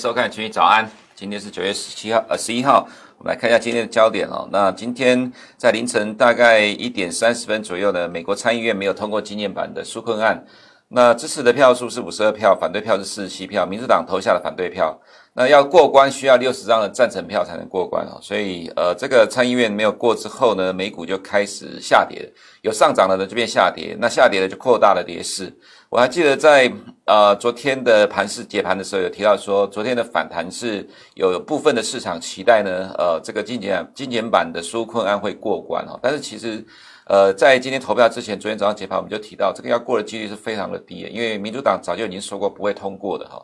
[0.00, 0.82] 收看《群益早安》，
[1.14, 4.48] 今天是九月十七号，呃，十一号，我们来看一下今天的焦点哦。
[4.50, 10.42] 那今天在凌晨大概一点三十分左右呢，美国参议院没有通过纪念版的纾困案，
[10.88, 14.98] 那支持的票数是五十二票，反对票是四十七票，民主党投下了反对票。
[15.32, 22.28] 那要过关需要六十张的赞成票才能过关哦，所以呃，这个参议院没有过之后呢，美股就开始下跌，
[22.62, 25.56] 有上涨了的就变下跌，那下跌的就扩大了跌势。
[25.88, 26.70] 我还记得在
[27.04, 36.64] 呃昨天的盘市解盘的时候有提到说，昨天的反弹是有部分的市场期待呢，呃，这个精简精简版的纾困案会过关哈，但是其实
[37.06, 43.40] 呃在今天投票之前，昨天早上解盘我们就提到，这个要过的几率是非常的低，因为民主党早就已经说过不会通过的哈。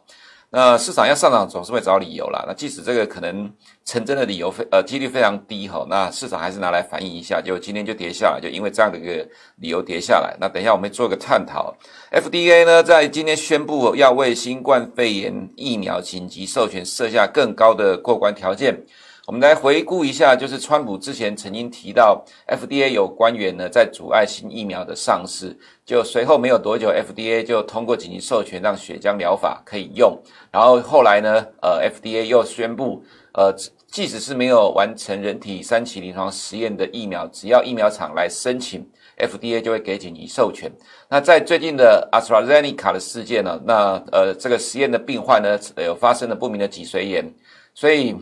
[0.51, 2.45] 那市场要上涨总是会找理由啦。
[2.47, 3.53] 那即使这个可能
[3.85, 10.37] 成真的理由非呃几率非常低哈，那市场还是拿来反映一下，就今天就跌下来，就因为这样的一个理由跌下来。
[10.41, 11.75] 那等一下我们做个探讨。
[12.13, 18.87] FDA 呢在今天宣布要为新冠肺炎疫苗紧急授权设下更高的过关条件。
[19.27, 30.17] 我们来回顾一下，就是川普之前曾经提到，FDA 有官员呢在阻碍新疫苗的上市，就随后没有多久，FDA 就通过紧急授权，让血浆疗法可以用。
[30.53, 33.03] 然后后来呢，呃，FDA 又宣布，
[33.33, 33.53] 呃，
[33.89, 40.71] 即使是没有完成人体三期临床实验的疫苗，只要疫苗厂来申请，FDA 就会给紧急授权。
[41.09, 47.35] 那在最近的 AstraZeneca 的事件呢，那呃，这个实验的病患呢有发生了不明的脊髓炎，
[47.75, 48.15] 所以。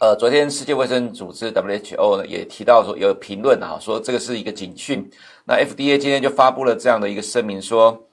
[0.00, 5.10] 呃，昨天世界卫生组织 WHO 呢也提到说有评论啊，说这个是一个警讯。
[5.44, 8.07] 那 FDA 今天就发布了这样的一个声明，说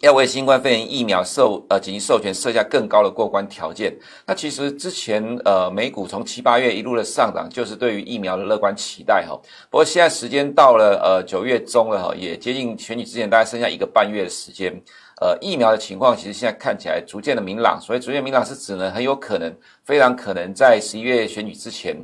[0.00, 3.92] 要为新冠肺炎疫苗授呃紧急授权设下更高的过关条件。
[4.26, 9.36] 那其实之前呃美股从七八月一路的上涨，就是对于疫苗的乐观期待哈。
[9.68, 14.72] 不过现在时间到了呃九月中了哈，也接近选举之前，大概剩下一个半月的时间。
[15.20, 19.52] 呃，疫苗的情况其实现在看起来逐渐的明朗，所以逐渐明朗是指呢，很有可能，
[19.84, 21.96] 非常可能在十一月选举之前，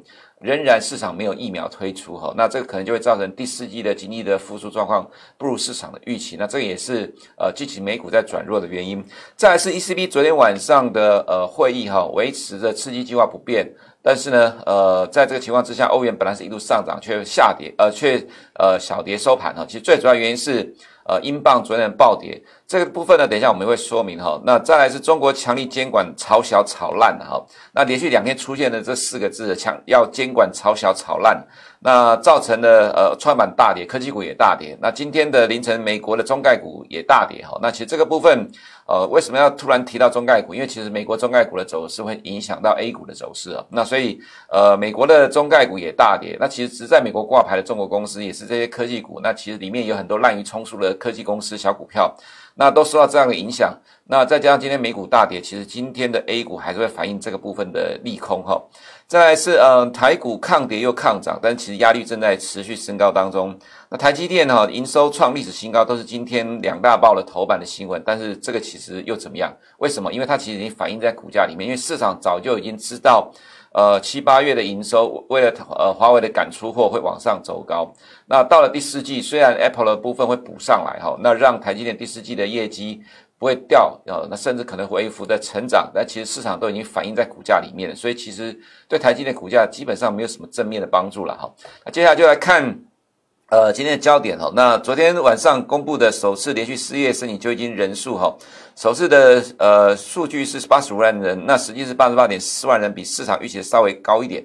[0.44, 9.02] 仍然市场没有疫苗推出哈，那这个可能就会造成第四季的经济的复苏状况不如市场的预期，那这个也是呃激起美股在转弱的原因。
[9.34, 13.66] 再来是 ECB 昨天晚上的呃会议哈，维持着刺激计划不变，
[14.02, 18.22] 但是呢，呃，在这个情况之下，欧元本来是一度上涨，却下跌，呃，却
[18.58, 19.64] 呃小跌收盘哈。
[19.66, 20.74] 其实最主要原因是。
[21.06, 22.42] 呃，英镑昨天暴跌，
[22.74, 24.36] 这个部分呢，等一下我们会说明哈。
[24.44, 27.40] 那再来是中国强力监管炒小炒烂哈。
[27.72, 31.40] 那连续两天出现的这四个字的强要监管炒小炒烂，
[31.78, 34.76] 那造成了呃创业板大跌，科技股也大跌。
[34.82, 37.56] 那今天的凌晨，美国的中概股也大跌哈。
[37.62, 38.50] 那其实这个部分。
[38.86, 40.54] 呃，为什么要突然提到中概股？
[40.54, 43.64] 因为其实美国中概股的走势会影响到 A 股的走势啊。
[43.70, 44.20] 那所以，
[44.52, 46.36] 呃，美国的中概股也大跌。
[46.38, 49.20] 那其实只在美国挂牌的中国公司也是这些科技股。
[49.22, 52.14] 那其实里面有很多滥竽充数的科技公司小股票，
[52.54, 53.74] 那都受到这样的影响。
[54.06, 58.62] 那再加上今天美股大跌，其实今天的 A 股还是会反映这个部分的利空哈。
[59.06, 63.58] 再来是呃台股抗跌又抗涨，但其实压力正在持续升高当中。
[63.88, 68.02] 那台积电哈营收创历史新高，都是今天两大报的头版的新闻。
[68.04, 69.50] 但是这个其实又怎么样？
[69.78, 70.12] 为什么？
[70.12, 73.32] 因为它其实已经反映在股价里面，因为市场早就已经知道，
[73.74, 77.92] 呃七八月的营收为了呃华为的赶出货会往上走高。
[78.26, 83.02] 那到了第四季，虽然 Apple 的部分会补上来哈，那让台积电第四季的业绩。
[83.36, 88.56] 不会掉，呃，那甚至可能微幅的成长，但其实市场都已经反映在股价里面了，所以其实
[88.88, 91.52] 对台积电股价基本上没有什么正面的帮助了哈。
[91.84, 92.62] 那接下来就来看，
[93.50, 94.50] 呃，今天的焦点哈。
[94.54, 98.34] 那昨天晚上公布的首次连续失业申请救济金人数哈，
[98.74, 104.42] 首次的呃数据是八十五万人，那实际是八十八点四万人，比市场预期的稍微高一点。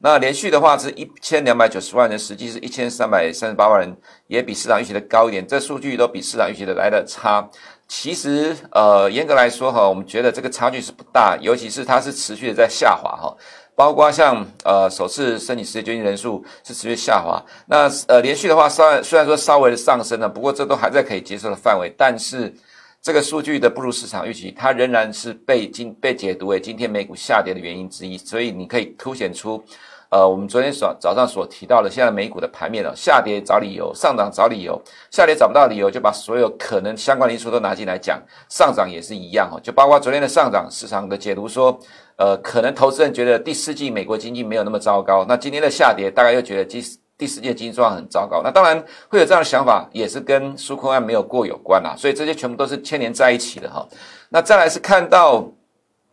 [0.00, 3.96] 那连续的话是一千两百九十万人，实际是一千三百三十八万人，
[4.26, 5.46] 也比市场预期的高一点。
[5.46, 7.48] 这数据都比市场预期的来的差。
[7.86, 13.36] 其实，呃，严格来说哈，我们觉得这个差距是不大，尤其是它是持续的在下滑哈。
[13.80, 21.90] 包括像呃首次申请失业救济人数是持续下滑，那呃连续的话稍虽然说稍微的上升了，不过这都还在可以接受的范围。
[21.96, 22.54] 但是
[23.00, 28.18] 这个数据的不如市场预期，它仍然是被今被解读为今天美股下跌的原因之一。
[28.18, 29.64] 所以你可以凸显出。
[30.10, 41.78] 呃，我们昨天所早上所提到的，现在美股的盘面了，下跌找理由，上涨找理由，下跌找不到理由，就把所有可能相关因素都拿进来讲，上涨也是一样哈，就包括昨天的上涨，市场的解读说，
[42.16, 46.82] 呃，可能投资人觉得第四季美国经济没有那么糟糕，那今天的下跌，大概又觉得第
[47.16, 53.86] 第四季经济状况很糟糕，那当然会有这样的想法，也是跟纾困案没有过有关啦，所以这些全部都是牵连在一起的哈。
[54.30, 55.52] 那再来是看到。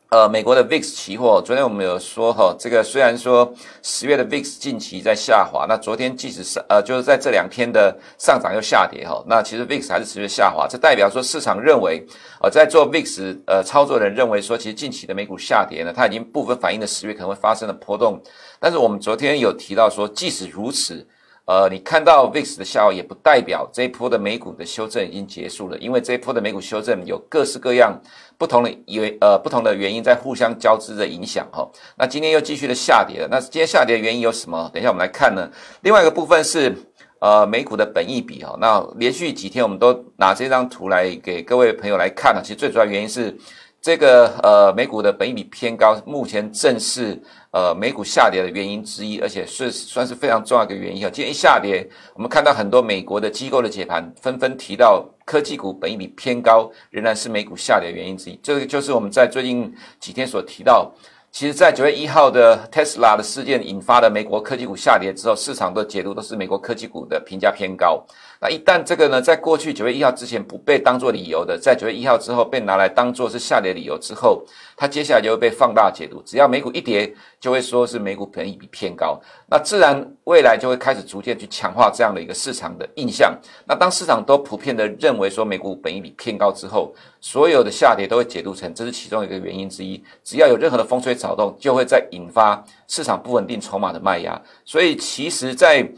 [0.09, 12.01] 呃，美国的 VIX 期货，昨天我们有说哈，这个虽然说十月的 VIX 近期在下滑，那昨天即使是呃，就是在这两天的上涨又下跌哈，那其实 VIX 还是持续下滑，这代表说市场认为，
[12.41, 18.17] 呃，在做 VIX 呃操作的人认为说，其实近期的美股下跌呢，它已经部分反映了十月可能会发生的波动，
[18.61, 21.05] 但是我们昨天有提到说，即使如此。
[21.47, 27.97] 呃，你看到 VIX 的下滑，也不代表这一波的美股的修正已经结束了，因为这一波的美股修正有各式各样
[28.37, 31.65] 不同的原呃不同的原因在互相交织的影响哈。
[31.97, 34.69] 那今天又继续的下跌了，那今天下跌的原因有什么？
[34.73, 35.49] 等一下我们来看呢。
[35.83, 36.75] 另外一个部分是
[37.21, 43.33] 呃美股的本益比哈，那连续几天我们都拿这张图来给各位朋友来看了，其实最主要原因是。
[43.79, 47.17] 这个呃，美股的本益比偏高，目前正是
[47.51, 51.09] 呃美股下跌的原因之一，而且是算是非常重要的原因啊。
[51.11, 58.39] 今天一下跌，我们看到很多美国的机构的解盘纷纷提到科技股本益比偏高，仍然是美股下跌的原因之一。
[58.41, 60.91] 这个就是我们在最近几天所提到。
[61.29, 68.03] 其实，在九月一号的 Tesla 的事件引发的美国科技股下跌之后，市场的解读都是美国科技股的评价偏高。
[68.39, 74.43] 那一旦这个呢，在过去九月一号之前不被当作理由的，在九月一号之后被拿来当作是下跌理由之后，
[74.75, 76.21] 它接下来就会被放大解读。
[76.23, 79.19] 只要美股一跌，就会说是美股本益比偏高。
[79.49, 83.35] 那自然未来就会开始逐渐去强化这样的一个市场的印象。
[83.65, 90.03] 那当市场都普遍的认为说美股本益比偏高之后，所有的下跌都会解读成这是其中一个原因之一。
[90.23, 95.89] 只要有任何的风吹草动就会再引发市场不稳定筹码的卖压，所以其实，在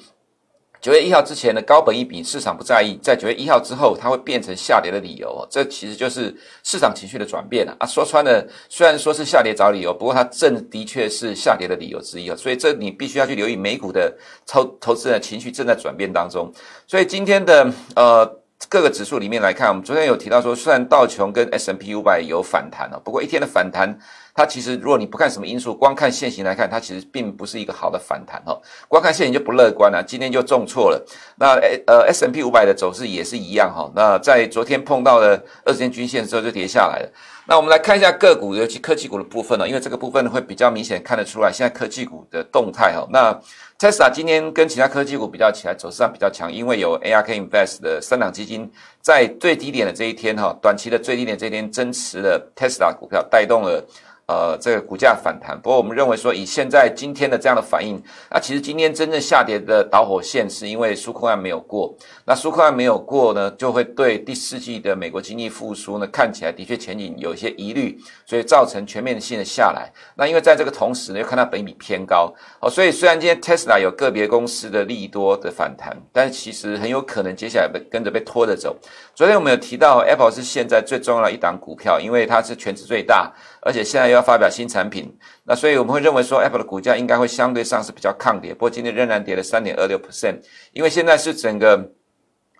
[0.81, 5.45] 九月一号之前的高本益比市场不在意，在九月一号之后，它会变成下跌的理由。
[5.49, 6.33] 这其实就是
[6.63, 7.85] 市场情绪的转变了啊！
[7.85, 12.35] 说穿了，虽然说是下跌找理由，不过它正的确是下跌的理由之一啊。
[12.35, 14.17] 所以这你必须要去留意美股的
[14.47, 16.51] 投投资人的情绪正在转变当中。
[16.87, 18.39] 所以今天的呃。
[18.67, 23.97] 各个指数里面来看，我们昨天有提到说，虽然道琼跟 S&P 五百有反弹哦，不过一天的反弹，
[24.33, 28.61] 它其实如果你不看什么因素，光看线型来看，它其实并不是一个好的反弹哦。
[28.87, 31.05] 光看线型就不乐观了，今天就重挫了。
[31.37, 33.91] 那呃 S&P 五百的走势也是一样哈。
[33.95, 37.09] 那在昨天碰到了二十天均线之后就跌下来了。
[37.47, 43.07] 那我们来看一下个股，尤其科技股的部分呢，因为这个部分会比较明显看得出来现在科技股的动态哈。
[43.09, 43.33] 那
[43.79, 48.71] Tesla 今天跟其他科技股比较起来，走势上比较强，因为有 ARK Invest 的三档基金
[49.01, 53.83] 在最低点的这一天，哈，短期的最低点这一天增持了 Tesla 股票，带动了。
[54.29, 57.99] 呃，这个股价反弹，不过我们认为说，以现在今天的这样的反应，
[58.29, 61.91] 那其实今天真正下跌的导火线是因为纾困案没有过。
[62.25, 69.91] 那纾困案没有过呢，就会对第四季的美国经济复苏呢，看起来的确前景有一些疑虑，所以造成全面性的下来。
[70.15, 72.31] 那因为在这个同时呢，又看到本益比偏高，
[72.61, 78.77] 哦，所以虽然今天 Tesla 有个别公司的利多的反弹，但其实很有可能接下来被跟着被拖着走。
[79.15, 83.33] 昨天我们有提到 Apple 是现在最重要的一档股票，因为它是全值最大。
[83.61, 90.39] 而且现在又要发表新产品，那所以我们会认为说，Apple 的股价应该会相对上是比较抗跌，不过今天仍然跌了三点二六 percent，
[90.71, 91.91] 因为现在是整个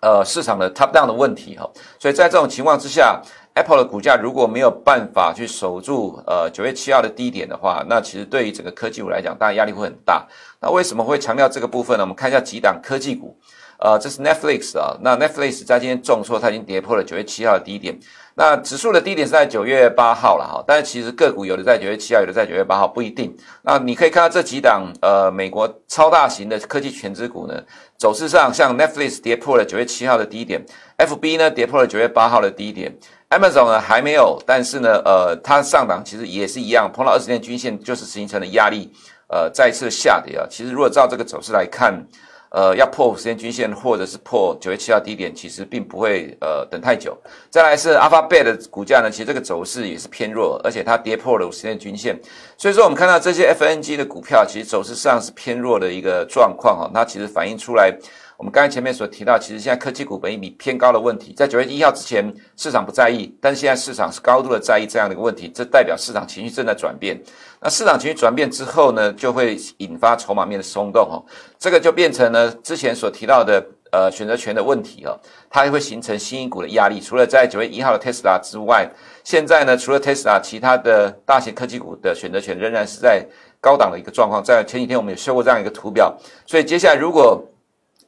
[0.02, 3.20] 呃市场的 top down 的问题哈，所以在这种情况之下
[3.54, 10.26] ，Apple 的股价如果没有办法去守住呃九月七号的低点的话，那其实对于整个科技股来讲，当然压力会很大。
[10.60, 12.04] 那为什么会强调这个部分呢？
[12.04, 13.38] 我们看一下几档科技股，
[13.80, 17.98] 呃，这是 Netflix 啊，那 Netflix 在今天重挫，它已经跌破了九月七号的低点。
[18.34, 23.34] 那指数的低点是在九月八号了哈，但是其实个股有的在九月七号，有的在九月八号，不一定。
[23.62, 27.54] 那你可以看到这几档呃美国超大型的科技权值股呢，
[27.96, 30.62] 走势上像 Netflix 跌破了九月七号的低点
[30.98, 32.94] ，FB 呢跌破了九月八号的低点
[33.30, 38.92] ，Amazon 呢还没有，但是呢呃它上档其实也是一样，碰到二十天均线就是形成了压力，
[39.28, 40.46] 呃再次下跌啊。
[40.50, 42.06] 其实如果照这个走势来看。
[42.50, 47.16] 呃，要破五十天均线，或者是破九月七号低点，其实并不会呃等太久。
[47.48, 52.18] 再来是阿发贝的股价呢，其实这个走势也是偏弱，而且它跌破了五十天均线。
[52.56, 56.90] 所以说，我们看到这些 FNG 的股票，其实走势上是偏弱的一个状况哦。
[56.92, 57.96] 它其实反映出来。
[58.40, 67.22] 我们刚才前面所提到，其实现在科技股本益比偏高的问题，在九月一号之前市场不在意，但是现在市场是高度的在意这样的一个问题，这代表市场情绪正在转变。
[67.60, 71.20] 那市场情绪转变之后呢，就会引发筹码面的松动哦，
[71.58, 75.20] 这个就变成了之前所提到的呃选择权的问题哦，
[75.50, 76.98] 它也会形成新一股的压力。
[76.98, 78.90] 除了在九月一号的特斯拉之外，
[79.22, 83.22] 现在呢，除了特斯拉，其他的大型科技股的选择权仍然是在
[83.60, 84.42] 高档的一个状况。
[84.42, 86.16] 在前几天我们有修过这样一个图表，
[86.46, 87.38] 所以接下来如果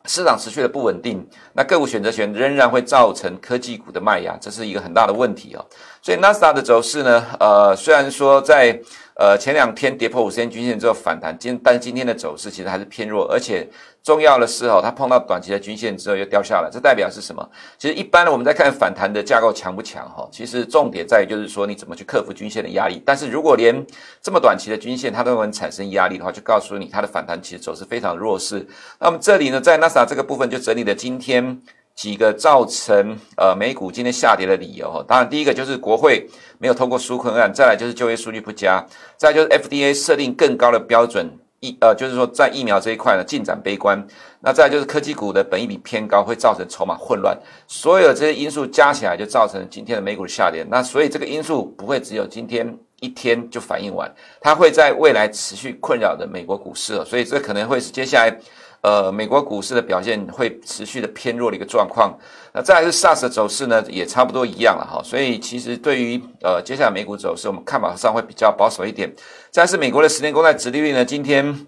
[0.06, 5.64] 市场持续的不稳定，那个股选择权仍然会造成科技股的卖压，这是一个很大的问题哦。
[6.00, 8.78] 所以纳斯达的走势呢，呃，虽然说在
[9.14, 13.68] 呃，前两天跌破五十天均线之后反弹，今但今天的走势其实还是偏弱，而且
[14.02, 17.48] 重要的是哦，它碰到短期的均线之后又掉下来，这代表是什么？
[17.78, 23.02] 其实一般呢，我们在看反弹的架构强不强哈，其实重点在于就是说你怎么去克服均线的压力。
[23.06, 23.86] 但是如果连
[24.20, 28.66] 这么短期的均线它都能产生压力的话，就告诉你它的反弹其实走势非常弱势。
[28.98, 31.60] 那么这里呢，在纳斯达这个部分就整理了今天。
[31.94, 38.82] 几个造成呃美股今天下跌的理由，当然第一个就是国会没有通过纾困案，再来就是就业数据不佳，
[39.18, 41.30] 再就是 FDA 设定更高的标准，
[41.62, 44.04] 疫呃就是说在疫苗这一块呢进展悲观，
[44.40, 47.38] 那再就是科技股的本益比偏高，会造成筹码混乱，
[47.68, 50.66] 所有这些因素加起来就造成今天的美股下跌。
[50.68, 58.36] 那所以这个因素不会只有今天一天就反应完，它会在未来持续困扰着美国股市了，所以这可能会是接下来。
[58.82, 62.18] 呃，美国股市的表现会持续的偏弱的一个状况。
[62.52, 65.00] 那再来是 SARS 的走势呢，也差不多一样了哈。
[65.04, 69.12] 所以其实对于呃接下来美股走势，我们看法上会比较保守一点。
[69.50, 71.66] 再来是美国的十年公债殖利率呢，今天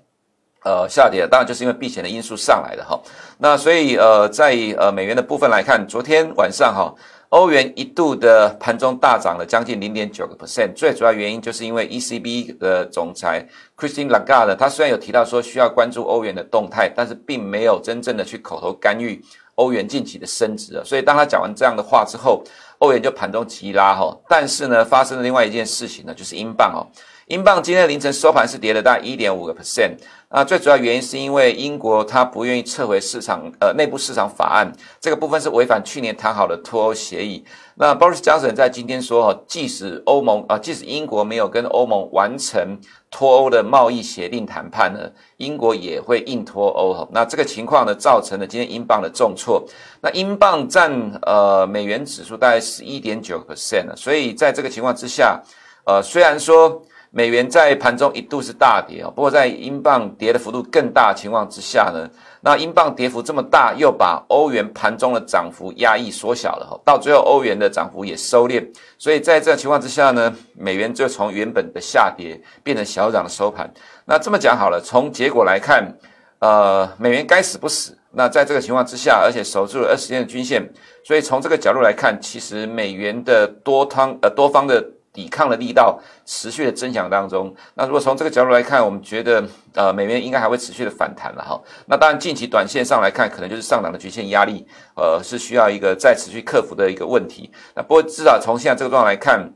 [0.65, 3.01] 呃下跌，当然就是因为避险的因素上来的哈。
[3.39, 6.93] 那所以呃在呃美元的部分来看，昨天晚上哈。
[7.35, 13.45] 欧元一度的盘中大涨了将近零点九个 percent，最主要原因就是因为 ECB 的总裁
[13.77, 19.21] Christine Lagarde，他虽然有提到说需要关注欧元的动态，但是并没有真正的去口头干预
[19.57, 20.81] 欧元近期的升值。
[20.85, 22.41] 所以当他讲完这样的话之后，
[22.79, 24.17] 欧元就盘中急拉哈。
[24.29, 26.87] 但是呢，发生了另外一件事情呢，就是英镑哦。
[27.29, 29.93] 英镑今天凌晨收盘是跌了大概一点五个 percent，
[30.29, 37.43] 啊，最主要原因是因为英国它不愿意撤回市场呃内部市场法案，这个部分是违反去年谈好的脱欧协议。
[37.77, 42.79] 那 Boris Johnson 在今天说，即使欧盟啊，即使英国没有跟欧盟完成
[43.11, 47.09] 脱欧的贸易协定谈判呢，英国也会硬脱欧。
[47.11, 49.67] 那这个情况呢，造成了今天英镑的重挫。
[50.03, 55.41] 那英镑占呃美元指数大概是一点九 percent，所以在这个情况之下，
[55.87, 56.83] 呃，虽然说。
[57.17, 68.67] 美元在盘中一度是大跌啊，不过在英镑跌的幅度更大情况之下呢，那英镑跌幅这么大，又把欧元盘中的涨幅压抑缩小了哈，到最后欧元的涨幅也收敛，
[68.99, 73.73] 所以在这个情况之下呢，美元就从原本的下跌变成小涨的收盘。
[74.05, 75.97] 那这么讲好了，从结果来看，
[76.41, 77.97] 呃，美元该死不死。
[78.11, 80.69] 那在这个情况之下，而且守住了二十天的均线，
[81.05, 84.85] 所以从这个角度来看，其实美元的多方呃多方的。
[85.15, 91.63] 抵抗的力道持续的增强当中，那如果从这个角度来看，我们觉得呃美元应该还会持续的反弹了哈。
[91.87, 94.67] 那当然近期短线上来看，可能就是上涨的局限压力，
[94.97, 97.49] 呃是需要一个再持续克服的一个问题。
[97.77, 99.49] 那不过至少从现在这个状况来看，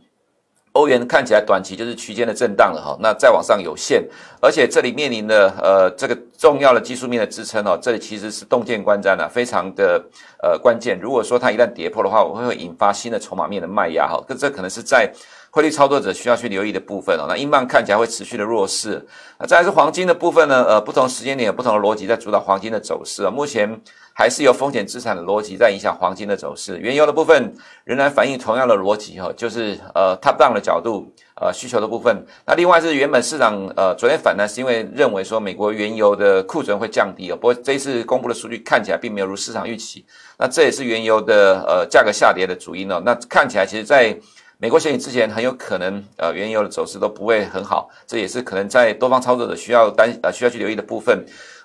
[0.75, 2.97] 欧元看起来短期就是区间的震荡了哈。
[3.01, 4.07] 那再往上有限，
[4.41, 10.01] 而且这里面临的呃这个重要的技术面的支撑哦，这里其实是洞见观瞻的，非常的
[10.41, 10.97] 呃关键。
[11.01, 14.23] 如果说它一旦跌破的话，我会会引发新的筹码面的卖压哈。
[14.39, 15.13] 这可能是在。
[15.51, 19.05] 汇率操作者需要去留意的部分哦，那英镑看起来会持续的弱势。
[19.39, 20.65] 那再是黄金的部分呢？
[20.69, 23.31] 呃，不同时间点有不同的逻辑在主导黄金的走势啊。
[23.31, 23.81] 目前
[24.13, 26.77] 还是有风险资产的逻辑在影响黄金的走势。
[26.79, 32.27] 原油的部分仍然反映同样的逻辑哈，就是呃 top down 的角度，呃需求的部分。
[32.45, 40.05] 那另外是原本市场呃昨天反弹是因为认为说美国原油的库存会降低哦，不过这一次公布的数据看起来并没有如市场预期。
[40.37, 43.01] 那这也是原油的呃价格下跌的主因哦。
[43.05, 44.17] 那看起来其实在
[44.61, 51.17] 美国选举之前很有可能，呃，原油的走势都不会很好，这也是可能在多方操作者需要担呃需要去留意的部分。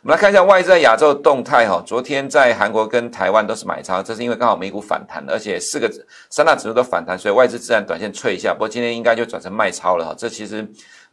[0.04, 5.92] 我们来看一下外资在亚洲的动态哈，昨天在韩国跟台湾都是买超，这是因为刚好美股反弹，而且四个
[6.30, 8.54] 三大指数都反弹，所以外资自然短线脆一下。
[8.54, 10.64] 不过今天应该就转成卖超了哈，这其实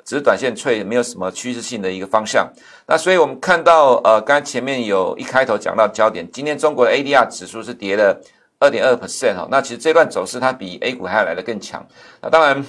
[0.04, 2.46] 只是短线脆，没有什么趋势性的一个方向。
[2.86, 8.20] 那所以我们看到呃，刚才前面有一开头讲到焦点，今天中国的 ADR 指数是跌了。
[8.60, 11.84] 二点二 percent 哈，那其实这段走势它比 A 股还要来得更强。
[12.20, 12.64] 那当然，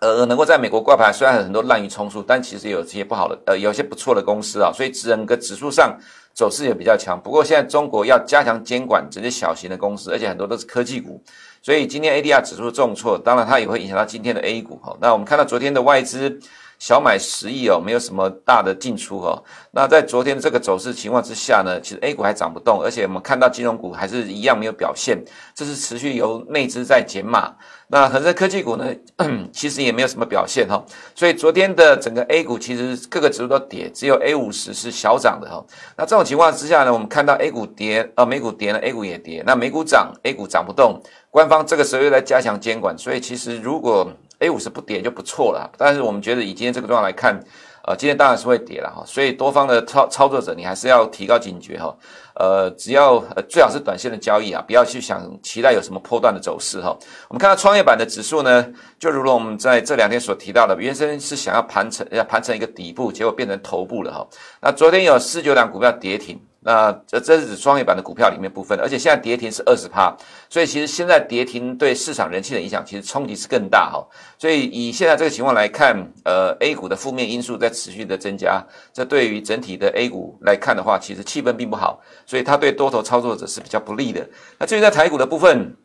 [0.00, 5.96] 呃，能够在美国挂牌，虽然很多滥竽充数，但其实有这些不好的，呃，有些不错的公司啊，所以整个指数上
[6.34, 7.20] 走势也比较强。
[7.22, 11.22] 不过现在中国要加强监管这些小型的公司，而且很多都是科技股，
[11.62, 14.96] 所以今天 ADR 指数重挫，当然它也会影响到今天的 A 股哈。
[15.00, 16.40] 那我们看到昨天的外资。
[16.82, 19.40] 小买十亿哦，没有什么大的进出哦。
[19.70, 25.16] 那在昨天这个走势情况之下呢，其实 A 股还涨不动，而且我们看到金融股还是一样没有表现，
[25.54, 27.54] 这是持续由内资在减码。
[27.86, 28.86] 那恒生科技股呢，
[29.54, 30.84] 其实也没有什么表现哈。
[31.14, 35.64] 所以昨天的整个 A 股其实各个指数都跌，只有 A 五十是小涨的哈。
[35.96, 39.44] 那这种情况之下呢，我们看到 A 股跌，呃，美股跌了，A 股也跌。
[39.46, 44.10] 那美股涨，A 股涨不动，官方这个时候又在加强监管，所以其实如果
[44.42, 47.38] A 五十不跌就不错了，但是我们觉得以今天这个状况来看，
[47.84, 51.96] 呃，今天当然是会跌了哈，所以多方的操操作者你还是要提高警觉哈。
[52.34, 56.96] 呃，只要呃最好是短线的交易啊，不要去想期待有什么波段的走势哈。
[57.28, 58.66] 我们看到创业板的指数呢，
[58.98, 64.26] 就如同我们在这两天所提到的，原先是想要盘成要盘成一个底部，结果变成头部了哈。
[64.60, 66.40] 那昨天有四九档股票跌停。
[66.64, 70.16] 那这这是指创业板的股票里面部分，而且现在跌停是二十趴，
[70.48, 74.06] 所以其实现在跌停对市场人气的影响其实冲击是更大哈。
[74.38, 84.24] 所以以现在这个情况来看，呃，A 股的负面因素在持续的增加，这对于整体的 A 股来看的话，其实气氛并不好，所以它对多头操作者是比较不利的。
[84.58, 85.76] 那至于在台股的部分，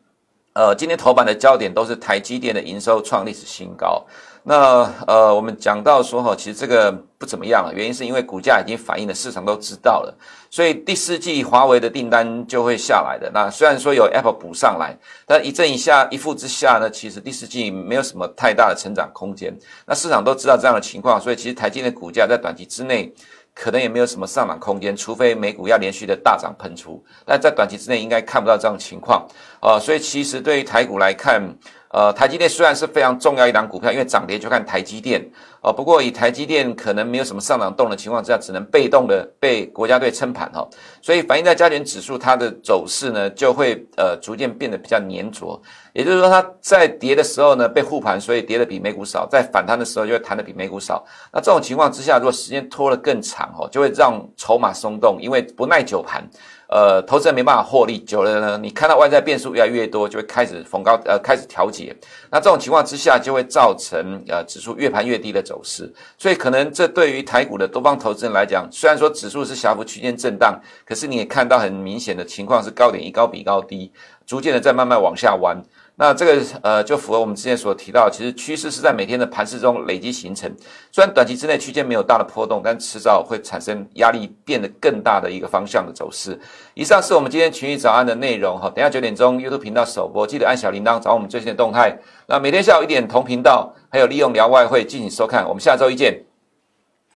[0.58, 4.04] 呃，今天头版的焦点都是台积电的营收创历史新高。
[4.42, 10.12] 那呃，我们讲到说哈，其实这个不怎么样了，原因是因为股价已经反映了，市场都知道了，
[10.50, 13.30] 所以第四季华为的订单就会下来的。
[13.32, 14.96] 那虽然说有 Apple 补上来，
[15.26, 19.56] 但一正一下一负之下呢，其实第四季没有什么太大的成长空间。
[19.86, 23.14] 那市场都知道这样的情况，所以其实台积电的股价在短期之内
[23.60, 29.26] 可能也没有什么上涨空间，除非美股要连续的大涨喷出，那在短期之内应该看不到这样情况
[29.58, 29.80] 啊、呃。
[29.80, 31.42] 所以其实对于台股来看，
[31.90, 35.26] 呃，台积电虽然是非常重要一档股票，因为涨跌就看台积电
[35.62, 35.72] 哦。
[35.72, 40.68] 不过以台积电可能没有什么上涨动的情况之下，只能被动的被国家队撑盘哈。
[41.00, 45.60] 所以反映在加权指数，它的走势呢就会呃逐渐变得比较粘着。
[45.94, 51.02] 也就是说，它在跌的时候呢被护盘，所以跌的比美股少；在反弹的时候就会弹的比美股少。
[51.32, 56.22] 那这种情况之下，如果时间拖得更长哦，就会让筹码松动，因为不耐久盘。
[56.68, 61.96] 呃，投资人没办法获利久了呢，你看到外在变数越来越多，就会开始逢高呃开始调节。
[62.30, 65.90] 那这种情况之下，就会造成呃指数越盘越低的走势。
[66.18, 73.90] 所以可能这对于台股的多方投资人来讲，虽然说指数是小幅区间震荡，可是你也看到很明显的情况是高点一高比高低，
[74.26, 75.56] 逐渐的在慢慢往下弯。
[75.98, 80.48] 那这个呃，就符合我们之前所提到，其实趋势是在每天的盘势中累积形成。
[80.92, 86.38] 虽然短期之内区间没有大的波动，但迟早会产生压力变得更大的一个方向的走势。
[86.74, 88.70] 以上是我们今天群益早安的内容哈。
[88.70, 91.98] 等下九点钟 YouTube 频道首播，记得按小铃铛找我们最新的动态。
[92.28, 95.48] 那每天下午一点同频道，还有利用聊外汇进行收看。
[95.48, 96.27] 我们下周一见。